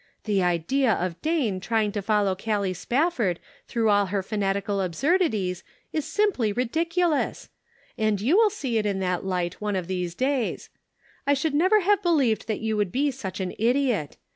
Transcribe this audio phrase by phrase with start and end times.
[0.23, 6.05] The idea of Dane trying to follow Callie Spafford through all her fanatical absurdities is
[6.05, 7.49] simply ridiculous;
[7.99, 10.71] and you will see it in that light one of these days.
[11.27, 14.17] I could never have believed that you would be such an idiot.